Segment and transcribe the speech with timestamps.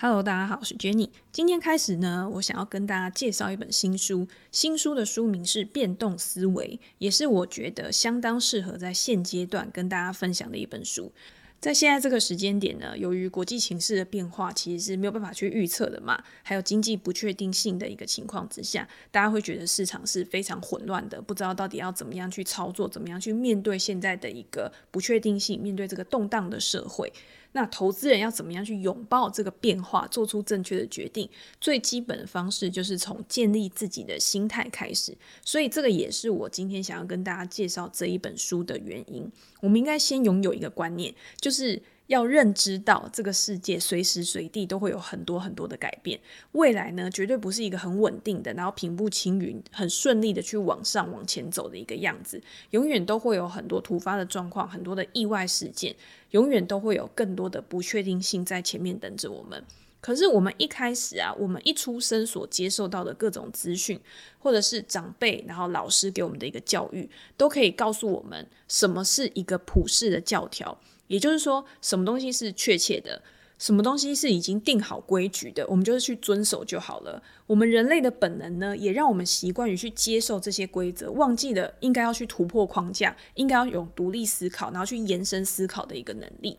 [0.00, 1.10] Hello，大家好，我是 Jenny。
[1.32, 4.28] 今天开始呢，我想要跟大家介绍一本新书。
[4.52, 11.10] 新书的书名是《变动思维》，也是我觉得相当适合在现阶段跟大家分享的一本书。
[11.58, 27.12] 在现在这个时间点呢，由于国际情势的变化，其实是没有办法去预测的嘛，还有经济不确定性的一个情况之下，大家会觉得市场是非常混乱的，不知道到底要怎么样去操作，怎么样去面对现在的一个不确定性，面对这个动荡的社会。
[27.58, 31.28] 那投资人要怎么样去拥抱这个变化，做出正确的决定？
[31.60, 35.12] 最基本的方式就是从建立自己的心态开始。
[35.44, 39.28] 所以这个也是我今天想要跟大家介绍这一本书的原因。
[39.60, 41.82] 我们应该先拥有一个观念，就是。
[42.08, 46.18] 要认知到这个世界随时随地都会有很多很多的改变，
[46.52, 55.94] 未来呢，绝对不是一个很稳定的，然后平步青云、很顺利的去往上往前走的一个样子，永远都会有很多突发的状况，很多的意外事件，
[56.30, 59.62] 永远都会有更多的不确定性在前面等着我们。
[60.00, 64.00] 可是我们一开始啊，我们一出生所接受到的各种资讯，
[64.38, 70.80] 或者是长辈，然后老师给我们的一个教育，都可以告诉我们什么是一个普世的教条。
[71.08, 73.20] 也就是说，什么东西是确切的，
[73.58, 77.20] 什么东西是已经定好规矩的，我们就是去遵守就好了。
[77.46, 86.58] 我们人类的本能呢，也让我们习惯于去接受这些规则，忘记了应该要去突破框架，应该要有独立思考，然后去延伸思考的一个能力。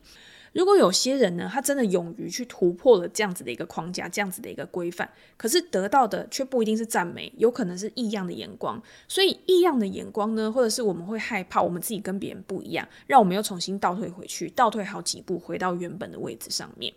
[0.52, 8.82] 如果有些人呢，他真的勇于去突破了这样子的一个框架，这样子的一个规范，可是得到的却不一定是赞美，有可能是异样的眼光。
[9.06, 16.92] 所以异样的眼光呢，或者是我们会害怕我们自己跟别人不一样，让我们又重新倒退回去，倒退好几步，回到原本的位置上面。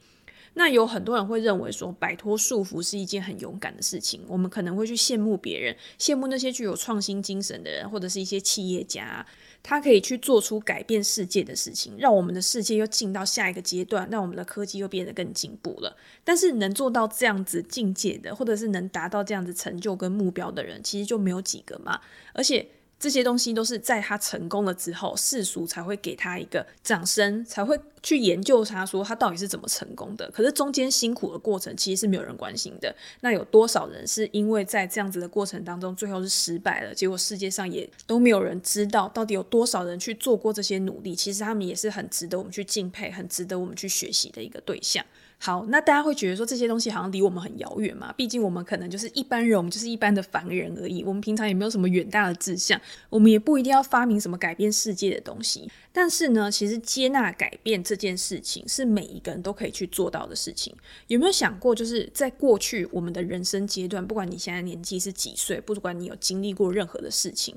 [0.56, 4.22] 那有很多人会认为说，摆脱束缚是一件很勇敢的事情。
[4.28, 9.26] 我们可能会去羡慕别人，羡慕那些具有创新精神的人，或者是一些企业家，
[9.64, 15.98] 他可以去做出改变世界的事情，让我们的世界又进到下一个阶段，让我们的科技又变得更进步了。
[16.24, 22.00] 但是能做到这样子境界的，或者是能达到这样子成就跟目标的人，其实就没有几个嘛。
[22.34, 22.68] 而且。
[23.04, 30.32] 这些东西都是在他成功了之后，世俗才会给他一个掌声，才会去研究他说他到底是怎么成功的。
[30.32, 32.96] 可是中间辛苦的过程其实是没有人关心的。
[33.20, 36.96] 那有多少人是因为在这样子的过程当中，最后是失败了？
[36.96, 41.14] 结果世界上也都没有人知道到底有多少人去做过这些努力。
[41.14, 45.06] 其实他们也是很值得我们去敬佩，很值得我们去学习的一个对象。
[45.46, 48.14] 好，那大家会觉得说这些东西好像离我们很遥远嘛？
[48.14, 51.04] 毕竟我们可能就是一般人，我们就是一般的凡人而已。
[51.04, 55.70] 我们平常也没有什么远大的志向，我们也不一定要发明什么改变世界的东西。
[55.92, 60.74] 但是呢，其实接纳改变这件事情是每一个人都可以去做到的事情。
[61.08, 67.54] 有没有想过，就是在过去我们的人生阶段，不管你现在年纪是几岁，不管你有经历过任何的事情。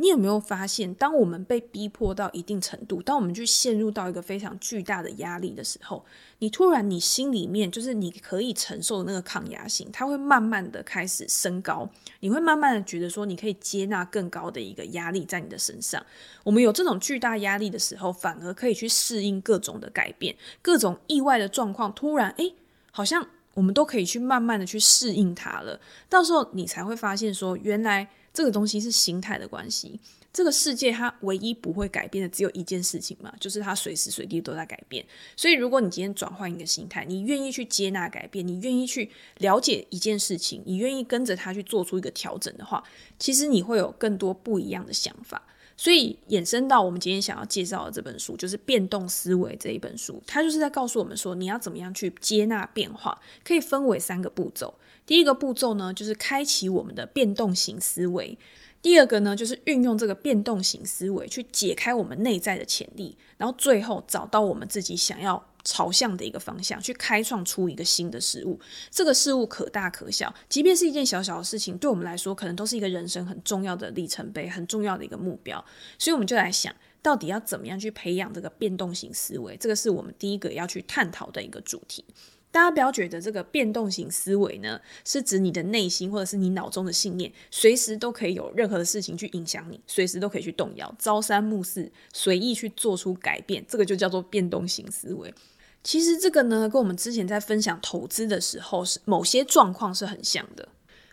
[0.00, 6.04] 你有没有发现，当我们被逼迫到一定程度，当我们去陷入到一个非常巨大的压力的时候，
[6.38, 11.90] 你突然你心里面就是你可以承受的那个抗压性，它会慢慢的开始升高。
[12.20, 16.00] 你会慢慢的觉得说，你可以接纳更高的一个压力在你的身上。
[16.44, 21.92] 我们有这种巨大压力的时候，反而可以去适应各种的改变，各种意外的状况。
[21.92, 22.54] 突然，诶，
[22.92, 25.80] 好像我们都可以去慢慢的去适应它了。
[26.08, 28.08] 到时候你才会发现说，原来。
[28.38, 29.98] 这个东西是心态的关系。
[30.32, 35.04] 这个世界它唯一不会改变的只有一件事情嘛，就是它随时随地都在改变。
[35.34, 42.84] 所以，如果你今天转换一个心态，你愿意去接纳改变，你愿意去了解一件事情，你愿意跟着它去做出一个调整的话，
[43.18, 45.42] 其实你会有更多不一样的想法。
[45.76, 54.72] 所以，衍生到我们今天想要介绍的这本书，就是《变动思维》这一本书，它就是在告诉我们说，你要怎么样去接纳变化，可以分为三个步骤。
[55.08, 58.36] 第一个步骤呢，就是开启我们的变动型思维；
[58.82, 68.60] 第二个呢，就是运用这个变动型思维去解开我们内在的潜力；然后最后找到我们自己想要朝向的一个方向，去开创出一个新的事物。
[68.90, 75.64] 这个事物可大可小，即便是一件小小的事情，对我们来说，可能都是一个人生很重要的里程碑，很重要的一个目标。
[75.98, 79.56] 所以，我们就来想，到底要怎么样去培养这个变动型思维？
[79.56, 82.04] 这个是我们第一个要去探讨的一个主题。
[82.50, 95.32] 大家不要觉得这个变动型思维呢，是指你的内心或者是你脑中的信念，随时都可以有任何的事情去影响你，随时都可以去动摇，朝三暮四，随意去做出改变，这个就叫做变动型思维。
[95.84, 100.68] 其实这个呢，跟我们之前在分享投资的时候，是某些状况是很像的。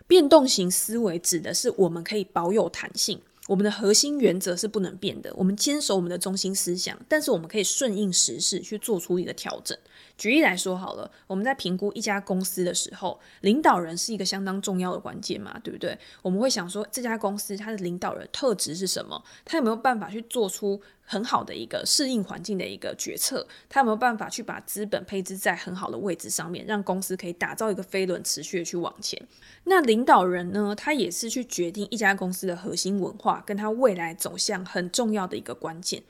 [0.06, 3.20] 变动型思维指的是我们可以保有弹性。
[3.48, 9.78] 我们的核心原则是不能变的，我们坚守我们的中心思想，但是我们可以顺应时势去做出一个调整。
[10.16, 15.98] 举例来说好了，我们在评估一家公司的时候，领导人是一个相当重要的关键嘛，对不对？
[16.22, 19.22] 我们会想说，这家公司它的领导人特质是什么？
[19.44, 29.20] 他有没有办法去做出很好的一个适应环境的一个决策，他有没有办法去把资本配置在很好的位置上面，让公司可以打造一个飞轮，持续的去往前。
[29.64, 36.02] 那领导人呢，他也是去决定一家公司的核心文化，跟他未来走向很重要的一个关键。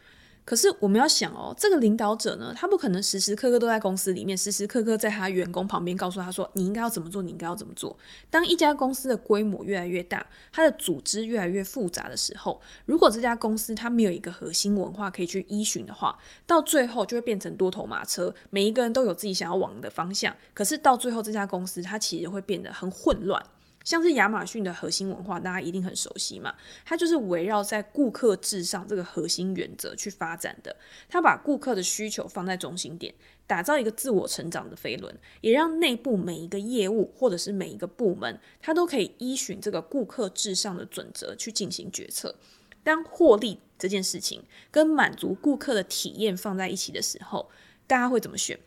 [0.46, 7.98] 可是我们要想哦，这个领导者呢，他不可能时时刻刻都在公司里面，时时刻刻在他员工旁边告诉他说：“你应该要怎么做，你应该要怎么做。”
[8.30, 16.16] 当一家公司的规模越来越大，它的组织越来越复杂的时候，如果这家公司它没有一个核心文化可以去依循的话，
[16.46, 20.32] 到最后就会变成多头马车，每一个人都有自己想要往的方向。
[20.54, 23.44] 可是到最后，这家公司它其实会变得很混乱。
[23.86, 26.52] 像是亚马逊的核心文化，大家一定很熟悉嘛。
[26.84, 30.74] 它就是围绕在顾客至上这个核心原则去发展的。
[31.08, 33.14] 它把顾客的需求放在中心点，
[33.46, 42.34] 打造一个自我成长的飞轮，也让内部每一个业务或者是每一个部门，它都可以依循这个顾客至上的准则去进行决策。
[42.82, 44.42] 当获利这件事情
[44.72, 47.48] 跟满足顾客的体验放在一起的时候，
[47.86, 48.58] 大家会怎么选？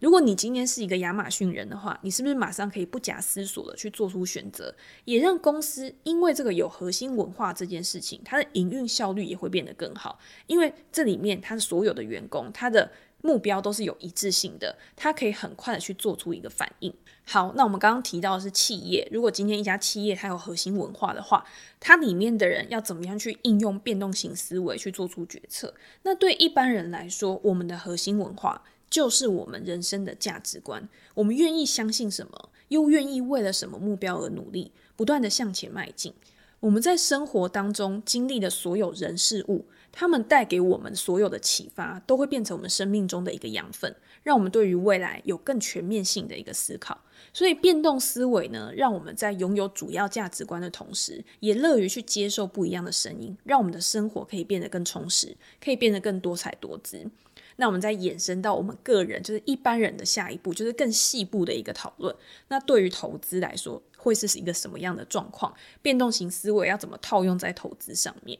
[0.00, 4.74] 如果你今天是一个亚马逊人的话，你是不是马上可以不假思索的去做出选择，
[5.04, 12.90] 也让公司因为这个有核心文化这件事情，它的营运效率也会变得更好，因为这里面它的所有的员工，他的
[13.22, 16.92] 目标都是有一致性的，他可以很快的去做出一个反应。
[17.26, 21.42] 好，那我们刚刚提到的是企业，如果今天一家企业它有核心文化的话，
[21.80, 25.72] 它里面的人要怎么样去应用变动型思维去做出决策？
[26.02, 28.62] 那对一般人来说，我们的核心文化。
[28.94, 36.14] 就是我们人生的价值观，我们愿意相信什么，又愿意为了什么目标而努力，不断地向前迈进。
[36.60, 47.00] 我们在生活当中经历的所有人事物，他们带给我们所有的启发，都会变成我们生命中的一个养分，让我们对于未来有更全面性的一个思考。
[47.32, 57.10] 所以，变动思维呢，让我们在拥有主要价值观的同时，也乐于去接受不一样的声音，让我们的生活可以变得更充实，可以变得更多彩多姿。
[57.56, 62.14] 那我们再延伸到我们个人，就是一般人的下一步，就是更细部的一个讨论。
[62.48, 65.54] 那对于投资来说，会是一个什么样的状况？
[65.80, 68.38] 变动型思维要怎么套用在投资上面？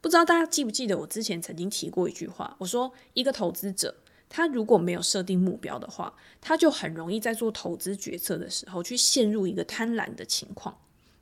[0.00, 3.94] 不知道大家记不记得我之前曾经提过一句话，我说一个投资者，
[4.28, 10.78] 他如果没有设定目标的话，他就很容易在做投资决策的时候去陷入一个贪婪的情况。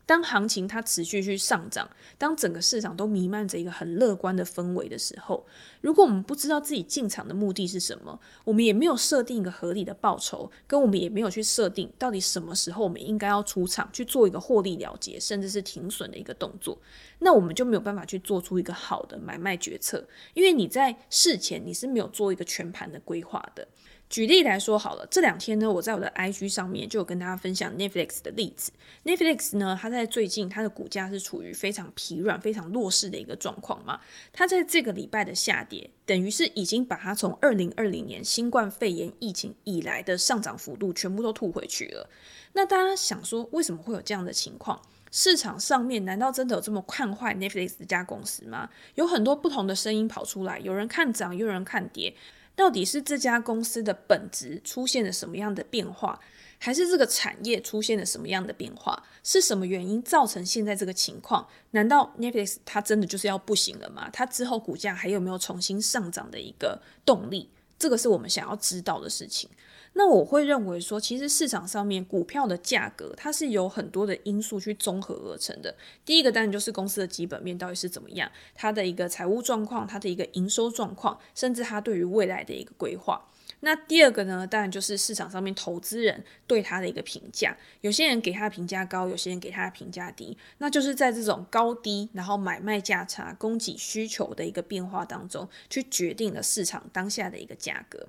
[0.07, 5.45] 当行情它持续去上涨，当整个市场都弥漫着一个很乐观的氛围的时候，
[5.81, 16.79] 如果我们不知道自己进场的目的是什么，我们也没有设定一个合理的报酬，跟我们也没有去设定到底什么时候我们应该要出场去做一个获利了结，甚至是停损的一个动作，
[17.19, 23.67] 那我们就没有办法去做出一个好的买卖决策，因为你在事前你是没有做一个全盘的规划的。
[24.09, 28.71] 举例来说好了，这两天呢，我在我的 IG 上面就有跟大家分享 Netflix 的例子。
[29.05, 34.01] Netflix 呢，它在最近它的股价是处于非常疲软、非常弱势的一个状况嘛。
[34.33, 42.09] 它在这个礼拜的下跌，等于是已经把它从二零二零年新冠肺炎疫情以来的上涨幅度全部都吐回去了。
[42.53, 44.81] 那大家想说，为什么会有这样的情况？
[45.11, 48.69] 市场上面难道真的有这么看坏 Netflix 这家公司吗？
[48.95, 52.15] 有很多不同的声音跑出来，有人看涨，有人看跌。
[52.57, 56.19] 到底是这家公司的本质出现了什么样的变化，
[56.59, 59.05] 还是这个产业出现了什么样的变化？
[59.23, 61.47] 是什么原因造成现在这个情况？
[61.73, 64.09] 难道 Netflix 它真的就是要不行了吗？
[64.11, 67.51] 它之后股价还有没有重新上涨的一个动力？
[67.79, 69.51] 这个是我们想要知道的事情。
[69.99, 75.75] 那我会认为说，其实市场上面股票的价格，它是有很多的因素去综合而成的。
[76.05, 83.27] 第一个当然就是公司的基本面到底是怎么样，它的一个财务状况，它的一个营收状况，甚至它对于未来的一个规划。
[83.61, 87.57] 那第二个呢，当然就是市场上面投资人对它的一个评价。
[87.81, 90.37] 有些人给它评价高，有些人给它评价低。
[90.59, 98.07] 那就是在这种高低，然后买卖价差、供给需求的一个变化当中，去决定了市场当下的一个价格。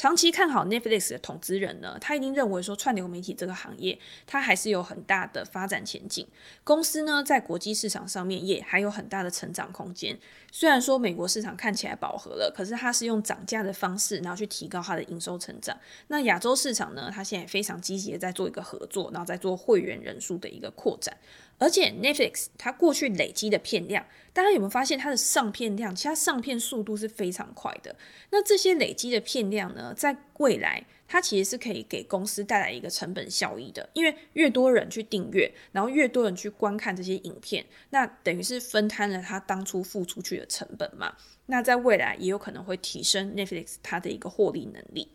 [0.00, 6.26] 长期看好 Netflix 的投资人呢，他一定认为说串流媒体这个行业，它还是有很大的发展前景。
[6.64, 10.18] 公司呢，在国际市场上面也还有很大的成长空间。
[10.50, 15.78] 虽然说美国市场看起来饱和了，可是它是用涨价的方式，然后去提高它的营收成长。
[16.08, 21.14] 那亚洲市场呢，它现在非常积极的在做一个合作，然后在做会员人数的一个扩展。
[21.60, 27.94] 而且 Netflix 它过去累积的片量，大家有没有发现它的上片量，其实它上片速度是非常快的。
[28.30, 41.14] 那这些累积的片量呢，在未来它其实是可以给公司带来一个成本效益的，因为越多人去订阅，然后越多人去观看这些影片，那等于是分摊了它当初付出去的成本嘛。
[41.46, 45.12] 那在未来也有可能会提升 Netflix 它的一个获利能力。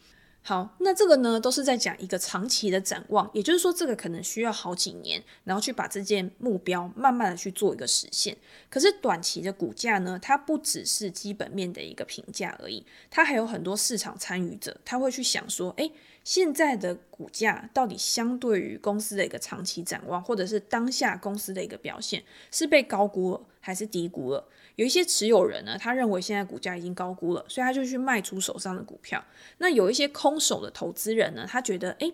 [0.48, 8.38] 好，那这个呢，都是在讲一个长期的展望，也就是说，这个可能需要好几年，然后去把这件目标慢慢的去做一个实现。
[8.70, 15.92] 可是短期的股价呢，它不只是基本面的一个评价而已，它还有很多市场参与者，他会去想说，诶，
[16.24, 24.48] 现在的股价到底相对于公司的一个长期展望，或者是当下公司的一个表现，是被高估了还是低估了？
[24.76, 29.24] 有一些持有人呢，他认为现在股价已经高估了，所以他就去卖出手上的股票。
[29.58, 32.14] 那有一些空手的投资人呢，他觉得，诶。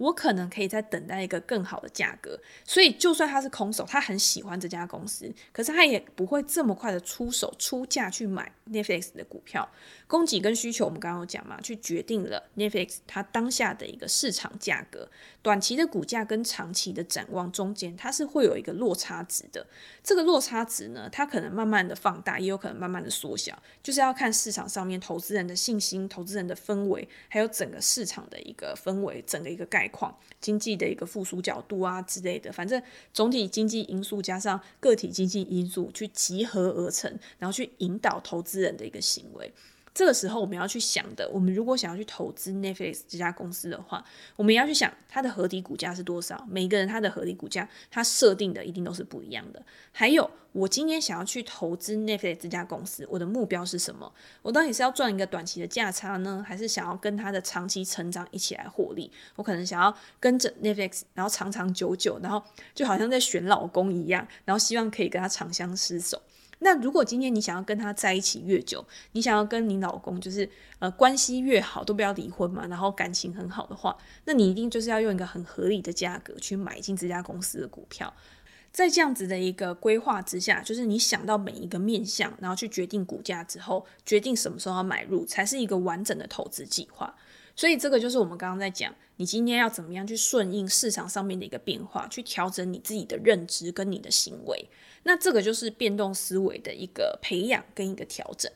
[0.00, 9.68] 我可能可以再等待一个更好的价格，所以就算他是空手，他很喜欢这家公司，可是他也不会这么快的出手出价去买 Netflix 的股票。
[10.10, 15.08] 供给跟需求，我们刚刚有讲嘛，去决定了 Netflix 它当下的一个市场价格。
[15.40, 19.64] 短期的股价跟长期的展望中间，它是会有一个落差值的。
[20.02, 32.50] 这个落差值呢，它可能慢慢的放大，也有可能慢慢的缩小，就是要看市场上面投资人的信心、投资人的氛围，还有整个市场的一个氛围，整个一个概况，经济的一个复苏角度啊之类的。
[32.52, 39.52] 反正总体经济因素加上个体经济因素去集合而成，然后去引导投资人的一个行为。
[39.92, 44.04] 这个时候我们要去想的，我们如果想要去投资 Netflix 这家公司的话，
[44.36, 46.46] 我们要去想它的合理股价是多少。
[46.48, 49.62] 每个人他的合理股价，他设定的一定都是不一样的。
[49.92, 54.10] 还有，我今天想要去投资 Netflix 这家公司，我的目标是什么？
[54.42, 59.10] 我到底是要赚一个短期的价差呢，还是想要跟它的长期成长一起来获利？
[59.34, 62.42] 我可能想要跟着 Netflix，然后长长久久，然后
[62.74, 66.22] 就好像在选老公一样，然后希望可以跟他长相厮守。
[66.60, 70.48] 那如果今天你想要跟他在一起越久，你想要跟你老公就是
[70.78, 78.14] 呃关系越好，都不要离婚嘛，然后感情很好的话，那你一定就是要用一个很合理的价格去买进这家公司的股票。
[78.72, 87.12] 在这样子的一个规划之下，就是你想到每一个面向，然后去决定股价之后，决定什么时候要买入，才是一个完整的投资计划。
[87.60, 94.66] 所以这个就是我们刚刚在讲，你今天要怎么样去顺应市场上面的一个变化，去调整你自己的认知跟你的行为。
[95.02, 98.50] 那这个就是变动思维的一个培养跟一个调整。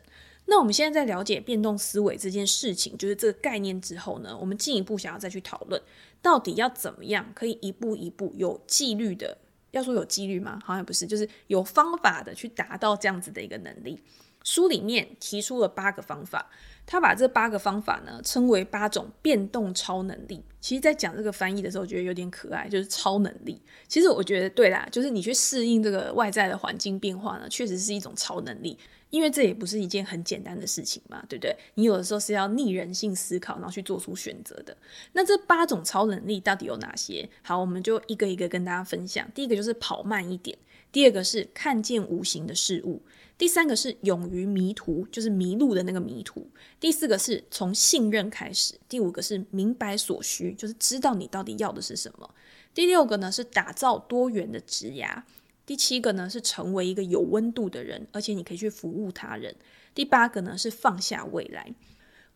[0.47, 5.79] 那我们现在在了解变动思维这件事情，就是这个概念之后呢，我们进一步想要再去讨论，
[6.23, 9.37] 到底要怎么样可以一步一步有纪律的，
[9.73, 10.59] 要说有纪律吗？
[10.65, 14.01] 好像不是，就是有方法的去达到这样子的一个能力。
[14.45, 16.51] 书里面提出了八个方法。
[16.87, 20.43] 他把这八个方法呢称为八种变动超能力。
[20.61, 23.61] 其实，在讲这个翻译的时候，觉得有点可爱，就是超能力。
[23.87, 28.79] 其实我觉得对啦，就是你去适应这个外在的环境变化呢，确实是一种超能力。
[29.11, 31.57] 因为这也不是一件很简单的事情嘛，对不对？
[31.75, 34.77] 你有的时候是要逆人性思考，然后去做出选择的。
[35.13, 37.29] 那这八种超能力到底有哪些？
[37.43, 39.31] 好，我们就一个一个跟大家分享。
[39.33, 40.59] 第一个就是跑慢一点，
[40.91, 43.03] 第二个是看见无形的事物。
[43.37, 46.49] 第三个是勇于迷途，就是迷路的那个迷途。
[46.79, 48.75] 第四个是从信任开始。
[48.89, 52.33] 第五个是明白所需，就是知道你到底要的是什么。
[52.73, 55.23] 第六个呢是打造多元的职涯。
[55.67, 59.57] 第七个呢是成为一个有温度的人，而且你可以去服务他人。
[59.95, 61.75] 第八个呢是放下未来。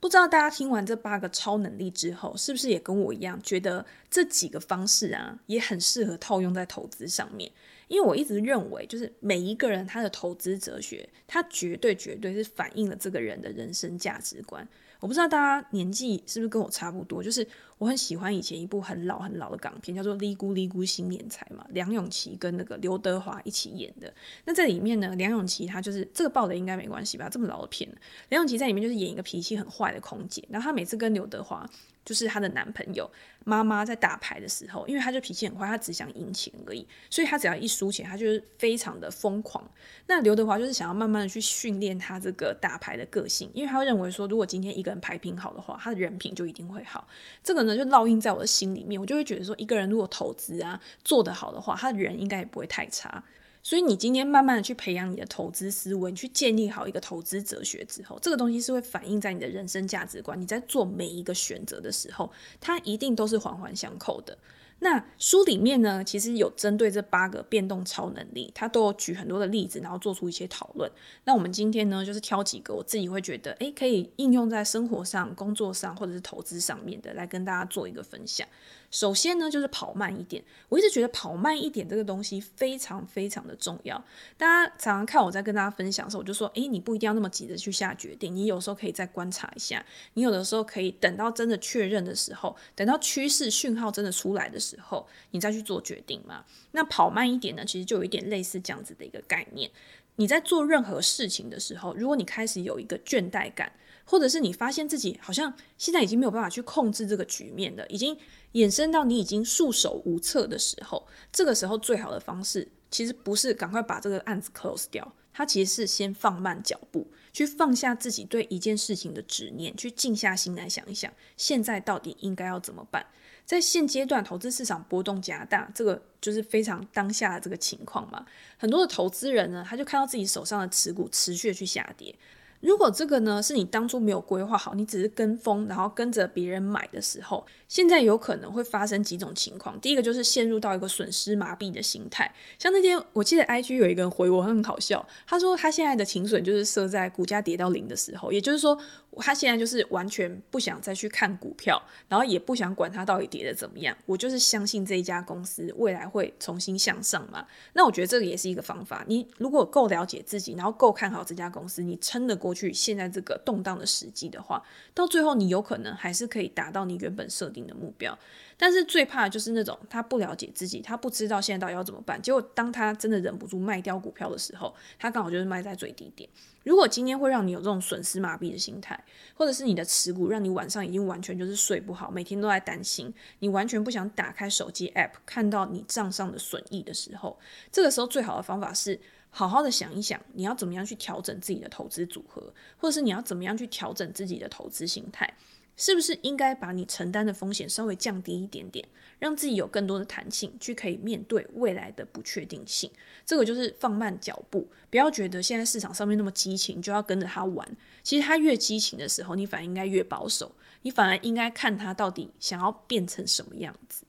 [0.00, 7.50] 不知道大家听完这八个超能力之后，是不是也跟我一样，觉得这几个方式啊也很适合套用在投资上面？
[7.88, 14.66] 因为我一直认为，就是每一个人他的投资哲学，他绝对绝对是反映了这个人的人生价值观。
[15.00, 17.46] 我不知道大家年纪是不是跟我差不多，就是
[17.78, 24.12] 我很喜欢以前一部很老很老的港片，叫做《哩咕哩咕新年财》嘛，梁咏琪跟那个刘德华一起演的。
[24.44, 27.28] 那在里面呢，梁咏琪她就是这个爆的应该没关系吧？
[27.28, 27.88] 这么老的片，
[28.30, 31.68] 梁咏琪在里面就是演一个脾气很坏的空姐，然后她每次跟刘德华。
[32.08, 33.10] 就是她的男朋友
[33.44, 39.62] 妈妈在打牌的时候，因为她就脾气很坏，她只想赢钱而已，所以她只要一输钱，她就是非常的疯狂。
[40.06, 47.06] 那刘德华就是想要慢慢的去训练他这个打牌的个性，因为他认为说，如果今天一个人牌品好的话，他的人品就一定会好。
[47.44, 53.22] 这个呢就烙印在我的心里面，我就会觉得说，一个人如果投资啊做得好的话，他的人应该也不会太差。
[53.62, 60.40] 所以你今天慢慢的去培养你的投资思维，你去建立好一个投资哲学之后，这个东西是会反映在你的人生价值观。
[60.40, 64.38] 你在做每一个选择的时候，它一定都是环环相扣的。
[64.80, 70.88] 那书里面呢，其实有针对这八个变动超能力，它都有举很多的例子，然后做出一些讨论。
[71.24, 78.46] 那我们今天呢，就是挑几个我自己会觉得，诶，可以应用在生活上、工作上或者是投资上面的，来跟大家做一个分享。
[78.90, 80.42] 首先呢，就是跑慢一点。
[80.68, 84.02] 我一直觉得跑慢一点这个东西非常非常的重要。
[84.36, 96.44] 大家常常看我在跟大家分享的时候，我就说，诶，你不一定要那么急着去下决定，你有时候可以再观察一下，你有的时候可以等到真的确认的时候，等到趋势讯号真的出来的时候，你再去做决定嘛。
[96.72, 99.70] 那跑慢一点呢，其实就有一点类似这样子的一个概念。
[100.16, 103.70] 你在做任何事情的时候，如果你开始有一个倦怠感，
[104.10, 108.16] 或者是你发现自己好像现在已经没有办法去控制这个局面了，已经
[108.54, 123.04] 衍生到你已经束手无策的时候，这个时候最好的方式其实不是赶快把这个案子 close 掉，它其实是先放慢脚步，去放下自己对一件事情的执念，去静下心来想一想，现在到底应该要怎么办。
[123.44, 128.24] 在现阶段，投资市场波动加大，这个就是非常当下的这个情况嘛。
[128.56, 132.14] 很多的投资人呢，他就看到自己手上的持股持续去下跌。
[132.60, 139.80] 如果这个呢，是你当初没有规划好，你只是跟风，然后跟着别人买的时候，现在有可能会发生几种情况。
[139.80, 142.34] 第一个就是陷入到一个损失麻痹的心态。
[142.58, 148.76] 像那天我记得 IG 有一个人回我，很好笑，他说他现在的停损就是设在股价跌到零的时候，也就是说
[149.20, 157.46] 他现在就是完全不想再去看股票，然后也不想管它到底跌的怎么样，我就是相信这一家公司未来会重新向上嘛。
[157.74, 159.04] 那我觉得这个也是一个方法。
[159.06, 162.38] 你如果够了解自己，然后够看好这家公司，你撑得。
[162.38, 164.62] 过去现在这个动荡的时机的话，
[164.94, 168.16] 到最后你有可能还是可以达到你原本设定的目标。
[168.58, 172.20] 但是最怕的就是那种他不了解自己，他不知道现在到底要怎么办。
[172.20, 176.28] 结果当他真的忍不住卖掉股票的时候，他刚好就是卖在最低点。
[176.64, 178.98] 如果今天会让你有这种损失麻痹的心态，
[179.34, 187.38] 或者是你的持股让你晚上已经完全就是睡不好，每天都在担心，你完全不想打开手机 app 看到你账上的损益的时候，
[187.70, 189.00] 这个时候最好的方法是。
[189.30, 192.42] 好好的想一想，你要怎么样去调整自己的投资组合，
[192.78, 195.30] 或者是你要怎么样去调整自己的投资心态，
[195.78, 198.86] 是不是应该把你承担的风险稍微降低一点点，
[199.18, 202.90] 让自己有更多的弹性，去可以面对未来的不确定性？
[203.24, 207.66] 这个就是放慢脚步，不要觉得现在市场上面那么激情，就要跟着它玩。
[208.02, 214.04] 其实它越激情的时候，你反而应该越保守，你反而应该看它到底想要变成什么样子。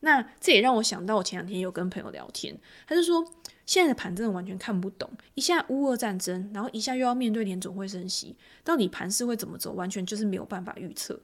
[0.00, 3.26] 那这也让我想到，我前两天有跟朋友聊天，他就说。
[3.66, 11.18] 现在的盘真的完全看不懂，一下乌俄战争，然后一下又要面对联总会升息，到底盘势会怎么走，完全就是没有办法预测。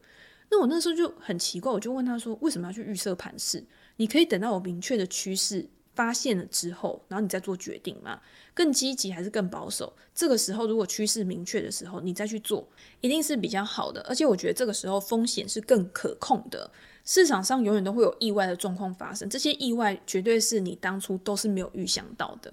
[0.51, 3.65] 那我那时候就很奇怪，我就问他说：“为什么要去预测盘势？
[3.97, 5.69] 你可以等到有明确的趋势
[6.01, 8.19] 发现了之后，然后你再做决定嘛？
[8.55, 9.93] 更积极还是更保守？
[10.15, 12.67] 这个时候如果趋势明确的时候，你再去做，
[13.03, 14.01] 一定是比较好的。
[14.09, 16.71] 而且我觉得这个时候风险是更可控的。”
[17.05, 22.51] 市场上永远都会有意外的状况发生，这些意外绝对是你当初都是没有预想到的。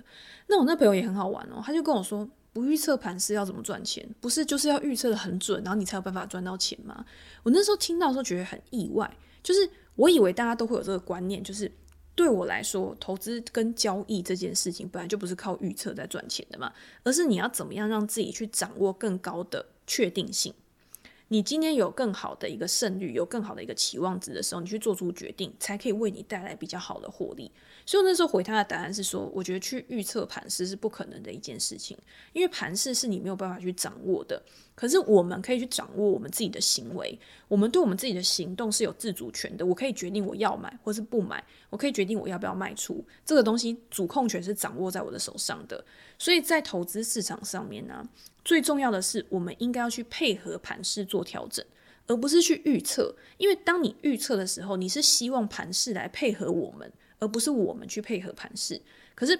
[0.47, 4.05] 那我那朋友也很好玩哦，他就跟我说，不预测盘势要怎么赚钱？
[4.19, 7.05] 不是就是要预测得很准，然后你才有办法赚到钱吗？
[7.43, 9.09] 我那时候听到的时候觉得很意外，
[9.41, 11.71] 就是我以为大家都会有这个观念，就是
[12.17, 20.51] 对我来说，投资跟交易这件事情本来就不是靠预测在赚钱的嘛，而是你要怎么样让自己去掌握更高的确定性。
[21.29, 27.51] 你今天有更好的一个胜率，有更好的一个期望值的时候，你去做出决定，才可以为你带来比较好的获利。
[27.85, 31.97] 所以那时候回他的答案是说，我觉得去预测盘势是不可能的一件事情，
[32.33, 34.41] 因为盘势是你没有办法去掌握的。
[34.75, 39.65] 可是我们可以去掌握我们自己的行为，我们对我们自己的行动是有自主权的。
[39.65, 43.03] 我可以决定我要买或是不买，我可以决定我要不要卖出。
[43.25, 45.83] 这个东西主控权是掌握在我的手上的。
[46.19, 48.07] 所以在投资市场上面呢、
[48.47, 51.65] 最重要的是，我们应该要去配合盘势做调整，
[52.07, 53.13] 而不是去预测。
[53.35, 58.81] 因为当你预测的时候，你是希望盘势来配合我们，而不是我们去配合盘势。
[59.15, 59.37] 可是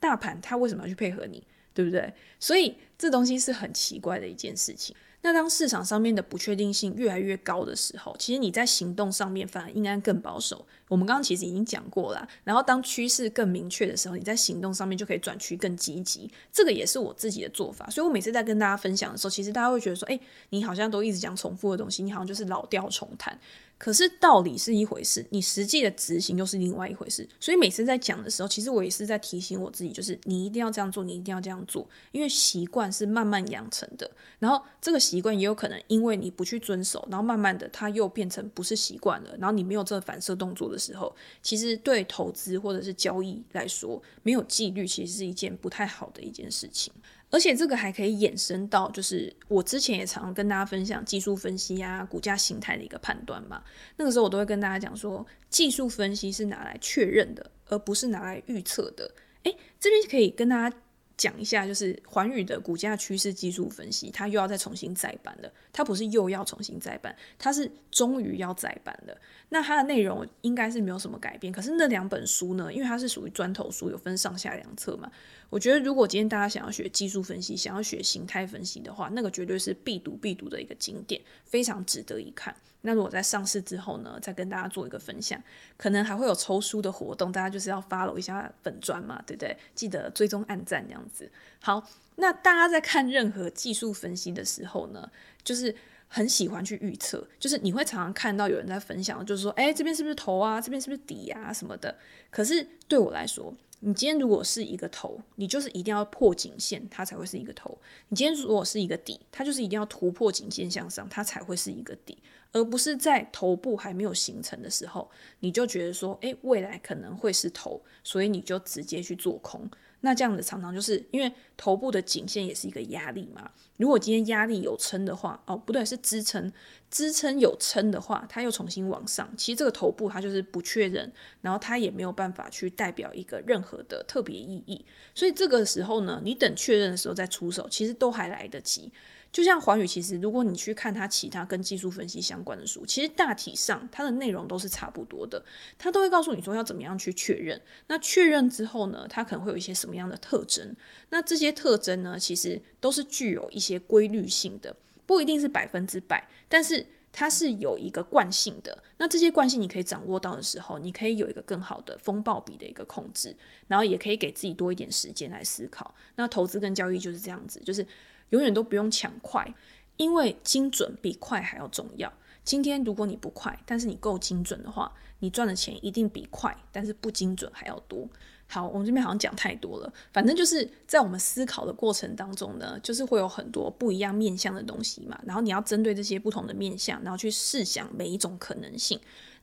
[0.00, 1.40] 大盘它为什么要去配合你？
[1.72, 2.12] 对不对？
[2.40, 4.92] 所以这东西是很奇怪的一件事情。
[5.20, 10.64] 那当市场上面的不确定性越来越高的时候，其实你在行动上面反而应该更保守。
[10.86, 12.26] 我们刚刚其实已经讲过了。
[12.44, 16.30] 然后当趋势更明确的时候，你在行动上面就可以转趋更积极。
[16.52, 17.90] 这个也是我自己的做法。
[17.90, 23.38] 所以我每次在跟大家分享的时候，其实大家会觉得说：“诶，你好像都一直讲重复的东西，你好像就是老调重弹。”
[23.78, 27.26] 可是道理是一回事，你实际的执行又是另外一回事。
[27.38, 34.10] 所以每次在讲的时候，其实我也是在提醒我自己，就是你一定要这样做，你一定要这样做，因为习惯是慢慢养成的。
[34.40, 39.36] 然后这个习惯也有可能因为你不去遵守，然后慢慢的它又变成不是习惯了。
[39.38, 46.92] 然后你没有这个反射动作的时候，其实对投资或者是交易来说，没有纪律其实是一件不太好的一件事情。
[47.30, 53.62] 而且这个还可以衍生到，就是我之前也常跟大家分享技术分析啊、股价形态的一个判断嘛。
[53.96, 59.10] 那个时候我都会跟大家讲说，技术分析是拿来确认的，而不是拿来预测的。
[59.42, 60.76] 诶，这边可以跟大家
[61.18, 65.52] 讲一下，就是环宇的股价趋势技术分析，它又要再重新再版了。
[65.72, 69.20] 它不是又要重新再版，它是终于要再版了。
[69.48, 71.52] 那它的内容应该是没有什么改变。
[71.52, 72.72] 可是那两本书呢？
[72.72, 75.10] 因为它是属于砖头书，有分上下两册嘛。
[75.50, 82.54] 我觉得如果今天大家想要学技术分析，想要学形态分析的话，那个绝对是必读必读的一个经典，非常值得一看。
[82.88, 85.38] 那如果在上市之后呢，再跟大家做一个分享，
[85.76, 89.54] 可能还会有抽书的活动，大家就是要 follow 一下粉专嘛，对不对？
[89.74, 91.30] 记得追踪按赞这样子。
[91.60, 95.06] 好，那大家在看任何技术分析的时候呢，
[95.44, 95.74] 就是
[96.08, 100.58] 很喜欢去预测，就是你会常常看到有人在分享，就是说，哎，这边是不是头啊？
[100.58, 101.52] 这边是不是底啊？
[101.52, 101.94] 什么的。
[102.30, 112.18] 可是对我来说，你今天如果是一个头，你就是一定要破颈线，它才会是一个头；你今天如果是一个底，它就是一定要突破颈线向上，它才会是一个底，
[112.52, 115.08] 而不是在头部还没有形成的时候，
[115.40, 119.70] 你就觉得说，诶，未来可能会是头，所以你就直接去做空。
[120.00, 123.50] 那这样子常常就是因为头部的颈线也是一个压力嘛。
[123.78, 126.52] 如果今天压力有撑的话，哦，不对，是支撑，
[126.90, 134.84] 支撑有撑的话，它又重新往上，其实这个头部它就是不确认，然后它也没有办法去代表一个任何的特别意义。
[135.14, 138.92] 所以这个时候呢，你等确认的时候再出手，其实都还来得及。
[139.30, 145.44] 就像华宇，其实如果你去看它其他跟技术分析相关的书，其实大体上它的内容都是差不多的，
[145.76, 147.60] 它都会告诉你说要怎么样去确认。
[147.88, 150.74] 那确认之后呢，它可能会有一些什么样的特征？
[151.10, 158.82] 那这些特征呢，其实都是具有一些规律性的，不一定是百分之百，但是它是有一个惯性的。
[158.96, 163.36] 那这些惯性你可以掌握到的时候，你可以有一个更好的风暴比的一个控制，
[163.66, 165.94] 然后也可以给自己多一点时间来思考。
[166.16, 167.86] 那投资跟交易就是这样子，就是。
[168.30, 169.54] 永远都不用抢快，
[169.96, 172.12] 因为精准比快还要重要。
[172.44, 178.08] 今天如果你不快，但是你够精准的话，你赚的钱一定比快，但是不精准还要多。
[178.46, 179.92] 好，我们这边好像讲太多了。
[180.10, 185.20] 反正就是在我们思考的过程当中呢，就是会有很多不一样面向的东西嘛。
[185.26, 188.98] 然后你要针对这些不同的面向，然后去试想每一种可能性。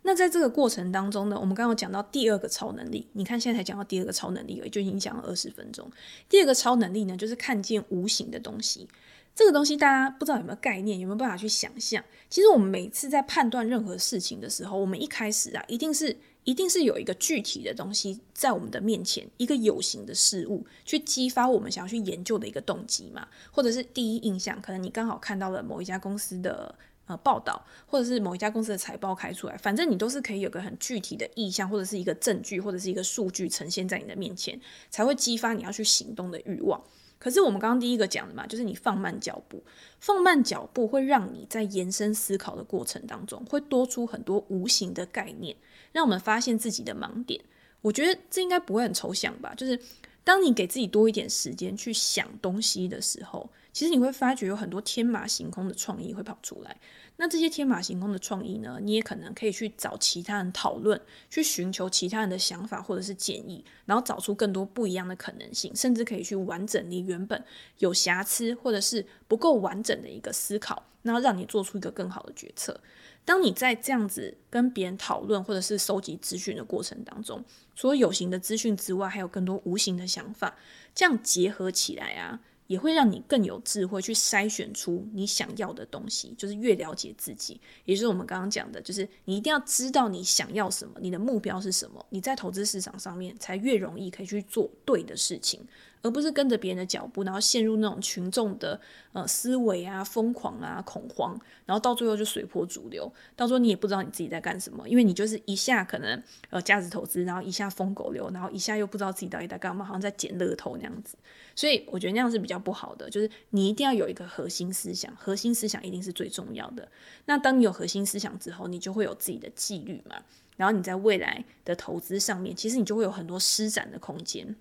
[0.08, 3.08] 那在这个过程当中呢，我们刚刚讲到第二个超能力。
[3.14, 5.90] 你看现在才讲到第二个超能力而已，就已经讲了二十分钟。
[6.30, 8.88] 第二个超能力呢，就是看见无形的东西。
[9.34, 12.04] 这个东西大家不知道有没有概念，有没有办法去想象？
[12.30, 26.74] 其实我们每次在判断任何事情的时候，我们一开始啊，一定是一定是有一个具体的东西在我们的面前，一个有形的事物去激发我们想要去研究的一个动机嘛，或者是第一印象，可能你刚好看到了某一家公司的
[27.08, 36.82] 呃报道，或者是某一家公司的财报开出来，反正你都是可以有个很具体的意向，或者是一个证据，或者是一个数据呈现在你的面前，才会激发你要去行动的欲望。
[37.18, 39.64] 可是我们刚刚第一个讲的嘛，就是你放慢脚步，
[40.00, 45.56] 放慢脚步会让你在延伸思考的过程当中，会多出很多无形的概念，
[45.92, 47.42] 让我们发现自己的盲点。
[47.82, 49.56] 我觉得这应该不会很抽象吧？
[49.56, 49.80] 就是
[50.24, 56.78] 当你给自己多一点时间去想东西的时候，其实你会发觉有很多天马行空的创意会跑出来。
[57.18, 67.44] 那这些天马行空的创意呢，你也可能可以去找其他人讨论，去寻求其他人的想法或者是建议，然后找出更多不一样的可能性，甚至可以去完整你原本
[67.80, 72.80] 有瑕疵或者是不够完整的一个思考，然后让你做出一个更好的决策。
[73.26, 77.44] 当你在这样子跟别人讨论或者是收集资讯的过程当中，
[77.76, 80.56] 除了有形的资讯之外，还有更多无形的想法，
[80.94, 82.40] 这样结合起来啊。
[82.68, 95.60] 也会让你更有智慧去筛选出你想要的东西，就是越了解自己，也就是我们刚刚讲的，就是你一定要知道你想要什么，你的目标是什么，你在投资市场上面才越容易可以去做对的事情。
[96.06, 98.80] 而不是跟着别人的脚步，然后陷入那种群众的
[99.12, 103.12] 呃思维啊、疯狂啊、恐慌，然后到最后就随波逐流。
[103.36, 111.18] 到时候你也不知道你自己在干什么，因为你就是一下可能呃价值投资，然后一下疯狗流，然后一下又不知道自己到底在干嘛，好像在捡乐透那样子。
[111.56, 116.88] 所以我觉得那样是比较不好的，就是你一定要有一个核心思想，核心思想一定是最重要的。
[117.26, 120.18] 那当你有核心思想之后，你就会有自己的纪律嘛，
[120.56, 124.56] 然后你在未来的投资上面，其实你就会有很多施展的空间。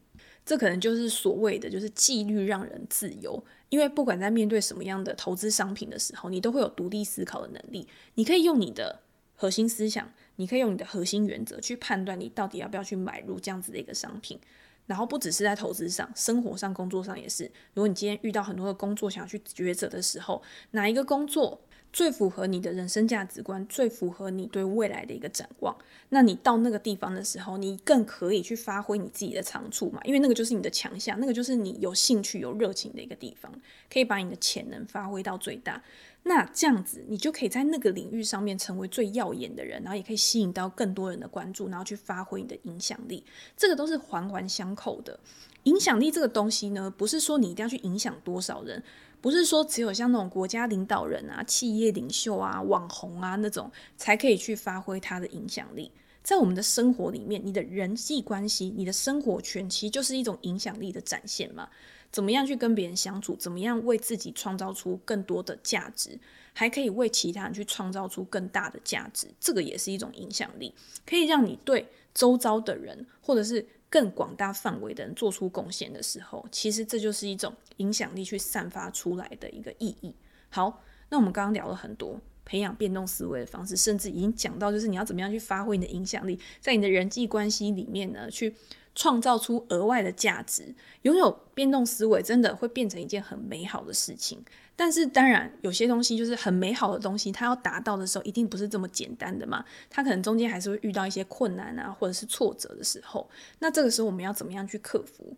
[0.44, 3.42] 这可能就是所谓的，就是纪律让人自由。
[3.70, 7.88] 因为不管在面对什么样的投资商品的时候，你都会有独立思考的能力。
[8.14, 9.00] 你可以用你的
[9.34, 14.38] 核心思想，你可以用你的核心原则去判断你到底要不要去买入这样子的一个商品。
[14.86, 17.44] 然后不只是在投资上，生活上、工作上也是。
[17.72, 21.58] 如果你今天遇到很多的工作想要去抉择的时候，哪一个工作
[21.94, 25.74] 最符合你的人生价值观，最符合你对未来的一个展望。
[26.08, 33.52] 那你到那个地方的时候，你更可以去发挥你自己的长处嘛，因为那个就是你的强项，那个就是你有兴趣、有热情的一个地方，
[33.88, 35.80] 可以把你的潜能发挥到最大。
[36.24, 43.22] 那这样子，你就可以在那个领域上面成为最耀眼的人，然后也可以吸引到更多人的关注，然后去发挥你的影响力。
[43.56, 45.20] 这个都是环环相扣的。
[45.62, 48.82] 影响力这个东西呢，不是说你一定要去影响多少人。
[49.24, 55.90] 不是说只有像那种国家领导人啊、企业领袖啊、网红啊那种才可以去发挥他的影响力，
[56.22, 61.70] 在我们的生活里面，你的人际关系、你的生活圈其实就是一种影响力的展现嘛。
[62.12, 66.18] 怎么样去跟别人相处，怎么样为自己创造出更多的价值，
[66.52, 70.74] 还可以为其他人去创造出更大的价值，这个也是一种影响力，
[71.06, 80.12] 可以让你对周遭的人或者是更广大范围的人做出贡献的时候，其实这就是一种影响力去散发出来的一个意义。
[80.50, 88.52] 好，那我们刚刚聊了很多培养变动思维的方式，甚至已经讲到就是你要怎么样去发挥你的影响力，在你的人际关系里面呢，去。
[88.94, 94.42] 创造出额外的价值，拥有变动思维真的会变成一件很美好的事情。
[94.76, 99.64] 但是，当然有些东西就是很美好的东西，它要达到的时候，一定不是这么简单的嘛。
[99.88, 103.28] 它可能中间还是会遇到一些困难啊，或者是挫折的时候。
[103.60, 105.36] 那这个时候我们要怎么样去克服？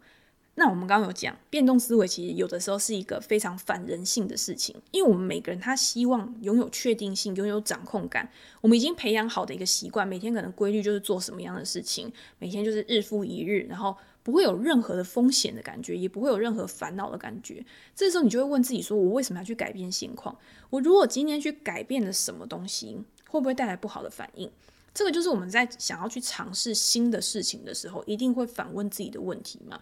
[0.58, 8.30] 那我们刚刚有讲，变动思维其实有的时候是一个非常反人性的事情，因为我们每个人他希望拥有确定性，拥有掌控感。
[8.62, 17.62] 我们已经培养好的一个习惯，每天可能规律就是做什么样的事情，每天就是日复一日，然后不会有任何的风险的感觉，也不会有任何烦恼的感觉。
[17.94, 20.34] 这时候你就会问自己说：我为什么要去改变现况？
[20.70, 24.50] 我如果今天去改变了什么东西，会不会带来不好的反应？
[24.94, 29.78] 这个就是我们在想要去尝试新的事情的时候，一定会反问自己的问题嘛。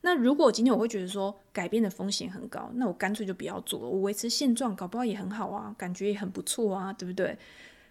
[0.00, 7.36] 那如果今天我会觉得说改变的风险很高，那我干脆就不要做了，我维持现状，搞不好也很好啊，感觉也很不错啊，对不对？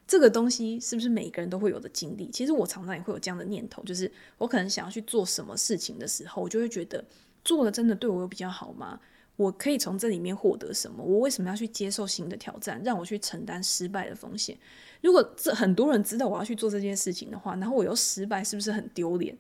[0.08, 2.30] 这个东西是不是每个人都会有的经历？
[2.30, 7.04] 其实我常常也会有这样的念头，就是我可能想要去做什么事情的时候，我就会觉得
[7.44, 8.98] 做了真的对我有比较好吗？
[9.36, 11.04] 我可以从这里面获得什么？
[11.04, 14.58] 我为什么要去接受新的挑战，让我去承担失败的风险？
[15.02, 19.38] 如果这很多人知道我要去做这件事情的话，然后我又失败，是不是很丢脸？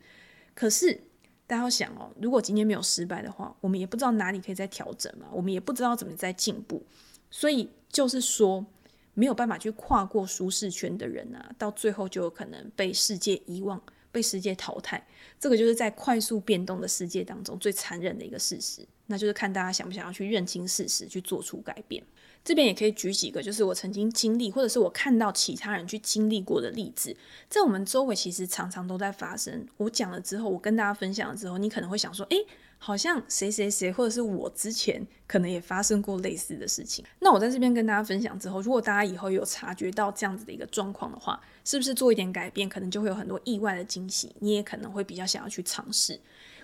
[0.53, 0.99] 可是。
[1.47, 6.83] 大家要想哦，如果今天没有失败的话，我们也不知道哪里可以再调整嘛，我们也不知道怎么再进步，
[7.31, 8.65] 所以就是说，
[9.13, 13.81] 没有办法去跨过舒适圈的人啊，到最后就有可能被世界遗忘，
[14.11, 15.07] 被世界淘汰。
[15.39, 22.03] 这个就是在快速变动的世界当中最残忍的一个事实，那就是看大家想不想要去认清事实，去做出改变。
[22.47, 27.13] 这边也可以举几个，就是我曾经经历，或者是我看到其他人去经历过的例子，
[27.49, 29.67] 在我们周围其实常常都在发生。
[29.75, 32.37] 我讲了之后，我跟大家分享了之后，你可能会想说，诶，
[32.77, 37.03] 好像谁谁谁，或者是我之前可能也发生过类似的事情。
[37.19, 44.33] 那我在这边跟大家分享之后，如果大家以后有察觉到这样子的一个状况的话，是不是做一点改变，可能就会有很多意外的惊喜？
[44.39, 46.17] 你也可能会比较想要去尝试。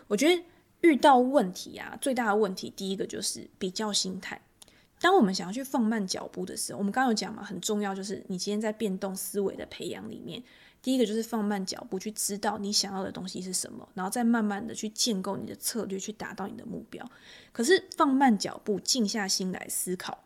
[0.08, 0.42] 我觉得
[0.80, 4.40] 遇到问题啊，最大的问题，第一个就是比较心态。
[5.04, 10.42] 当我们想要去放慢脚步的时候，我们刚刚有讲嘛，很重要就是你今天在变动思维的培养里面，
[10.82, 17.06] 第一个就是放慢脚步，去知道你想要的东西是什么，然后再慢慢的去建构你的策略，去达到你的目标。
[17.52, 20.24] 可是放慢脚步，静下心来思考，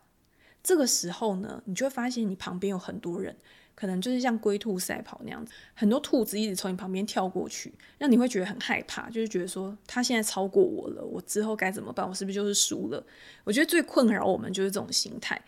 [0.62, 3.36] 这个时候呢，你就会发现你旁边有很多人。
[3.78, 12.04] 可能就是像龟兔赛跑那样子，很多兔子一直从你旁边跳过去，让你会觉得很害怕，就是觉得说他现在超过我了，我之后该怎么办？
[12.04, 13.00] 我是不是就是输了？
[13.44, 15.40] 我觉得最困扰我们就是这种心态。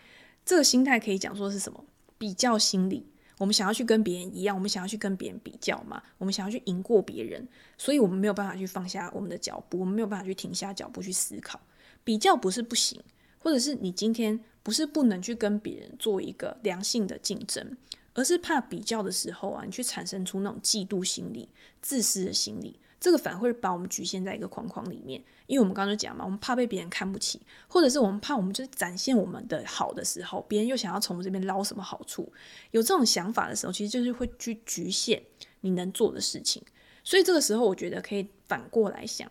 [0.45, 1.83] 这个心态可以讲说是什么？
[2.17, 3.05] 比较心理。
[3.37, 7.45] 我们想要去跟别人一样，我们想要去跟别人比较嘛，我们想要去赢过别人，
[7.77, 11.59] 所以我们没有办法去放下我们的脚步，我们没有办法去停下脚步去思考。
[12.05, 13.01] 比较不是不行，
[13.39, 17.75] 或者是你今天不是不能去跟别人做一个良性的竞争。
[18.13, 21.47] 而是怕比较的时候啊，你去产生出那种嫉妒心理、
[21.81, 25.23] 自私的心理，这个反而会把我们局限在一个框框里面。
[25.47, 32.31] 因为我们刚刚就讲嘛，我们怕被别人看不起，或者是我们怕我们就是展现我们的好的时候，别人又想要从我们这边捞什么好处。
[32.71, 35.21] 有这种想法的时候，其实就是会去局限
[35.61, 36.63] 你能做的事情。
[37.03, 39.29] 所以这个时候，我觉得可以反过来想，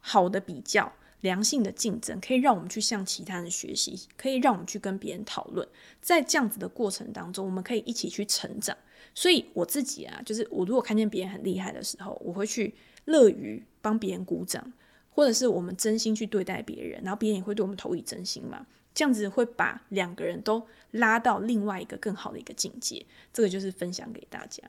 [0.00, 0.92] 好的比较。
[1.22, 5.66] 良性的竞争可以让我们去向其他人学习，可以让我们去跟别人讨论，
[6.00, 8.76] 在这样子的过程当中，我们可以一起去成长。
[9.14, 12.74] 所以我自己啊，就是我如果看见别人很厉害的时候，我会去
[13.06, 14.72] 乐于帮别人鼓掌，
[15.10, 18.66] 或者是我们真心去对待别人，然后别人也会对我们投以真心嘛。
[18.94, 23.06] 这样子会把两个人都拉到另外一个更好的一个境界。
[23.32, 24.62] 这个就是分享给大家。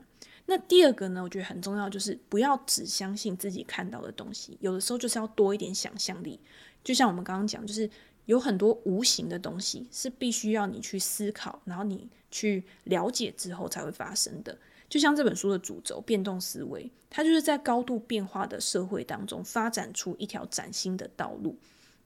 [0.45, 6.39] 那第二个呢，我觉得很重要，就是不要只相信自己看到的东西，有的时候就是要多一点想象力。
[6.83, 7.89] 就像我们刚刚讲，就是
[8.25, 14.57] 有很多无形的东西是必须要你去思考，然后你去了解之后才会发生的。
[14.89, 21.57] 就像这本书的主轴——变动思维，它就是在高度变化的社会当中发展出一条崭新的道路。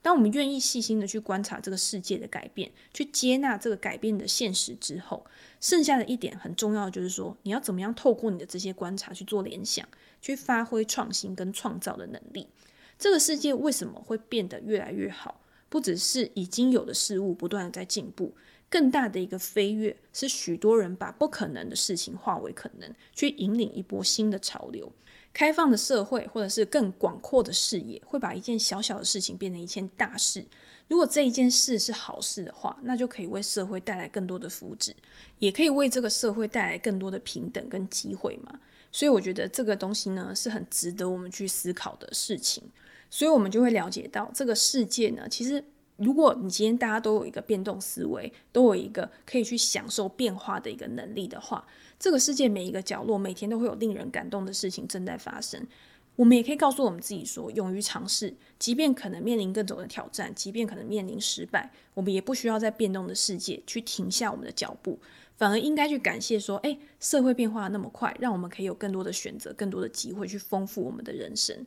[0.07, 5.25] 当我们愿意细心的去观察这个世界的改变，去接纳这个改变的现实之后，
[5.59, 9.85] 剩下的一点很重要就是说，你要怎么样透过你的这些观察去做联想，
[10.21, 12.47] 去发挥创新跟创造的能力。
[12.97, 15.41] 这个世界为什么会变得越来越好？
[15.67, 18.33] 不只是已经有的事物不断的在进步，
[18.69, 24.89] 更大的一个飞跃是许多人把不可能的事情化为可能，去引领一波新的潮流。
[25.37, 30.43] 开放的社会，或者是更广阔的视野，会把一件小小的事情变成一件大事。
[30.87, 34.93] 如果这一件事是好事的话，那就可以为社会带来更多的福祉，
[35.37, 38.59] 也可以为这个社会带来更多的平等跟机会嘛。
[38.91, 42.63] 所以我觉得这个东西呢，是很值得我们去思考的事情。
[43.11, 45.63] 所以我们就会了解到，这个世界呢，其实。
[45.97, 51.65] 如果你今天大家都有一个变动思维，都有一个可以去享受变化的一个能力的话，
[51.99, 55.65] 这个世界每一个角落每天都会有令人感动的事情正在发生。
[56.15, 64.99] 我们也可以告诉我们自己说，勇于尝试，即便可能面临各种的挑战，即便可能面临失败，我们也不需要在变动的世界去停下我们的脚步，
[65.35, 71.65] 反而应该去感谢说，诶，社会变化那么快，让我们可以有更多的选择，更多的机会去丰富我们的人生。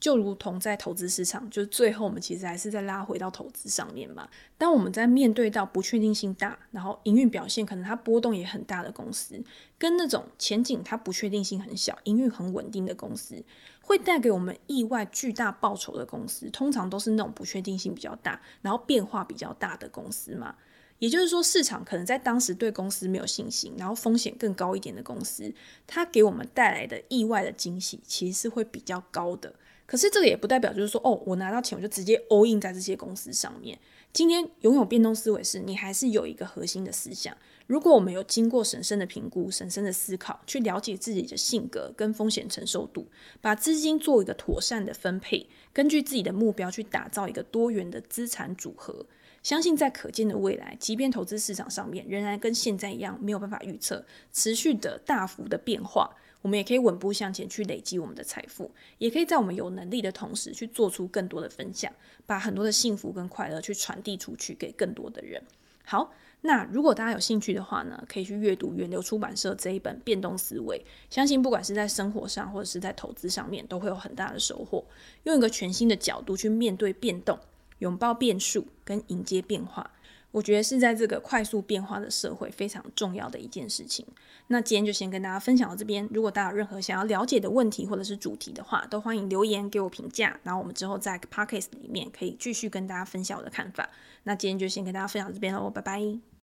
[0.00, 4.26] 就如同在投资市场，就是最后我们其实还是在拉回到投资上面嘛。
[4.56, 9.38] 当我们在面对到不确定性大，然后营运表现可能它波动也很大的公司，
[9.78, 13.44] 跟那种前景它不确定性很小、营运很稳定的公司，
[13.82, 20.54] 会带给我们意外巨大报酬的公司，通常都是那种不确定性比较大，然后变化比较大的公司嘛。
[20.98, 25.50] 也就是说，市场可能在当时对公司没有信心，然后风险更高一点的公司，
[25.86, 29.54] 它给我们带来的意外的惊喜，其实是会比较高的。
[29.90, 33.76] 可是这个也不代表就是说，哦，我拿到钱我就直接 all in 在这些公司上面。
[34.12, 37.36] 今天拥有变动思维是，你还是有一个核心的思想。
[37.66, 43.08] 如果我们有经过审慎的评估、审慎的思考，去了解自己的性格跟风险承受度，
[43.40, 49.06] 把资金做一个妥善的分配，根据自己的目标去打造一个多元的资产组合，
[49.42, 56.14] 相信在可见的未来，即便投资市场上面仍然跟现在一样没有办法预测，持续的大幅的变化。
[56.42, 61.92] 我们也可以稳步向前去累积我们的财富，也可以在我们有能力的同时去做出更多的分享，
[62.26, 65.42] 把很多的幸福跟快乐去传递出去给更多的人。
[65.84, 70.78] 好，那如果大家有兴趣的话呢，可以去阅读源流出版社这一本《变动思维》，
[71.14, 74.84] 相信不管是在生活上或者是在投资上面，都会有很大的收获。
[75.24, 77.38] 用一个全新的角度去面对变动，
[77.80, 79.90] 拥抱变数跟迎接变化。
[80.32, 84.06] 我觉得是在这个快速变化的社会非常重要的一件事情。
[84.46, 86.08] 那今天就先跟大家分享到这边。
[86.12, 90.38] 如果大家有任何想要了解的问题或者是主题的话，都欢迎留言给我评价。
[90.42, 93.90] 然后我们之后在 Podcast 里面可以继续跟大家分享我的看法。
[94.24, 96.29] 那今天就先跟大家分享这边喽，拜拜。